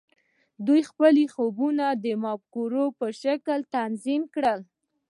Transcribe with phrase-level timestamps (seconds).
[0.65, 4.59] دوی خپل خوبونه د مفکورو په شکل تنظیم کړل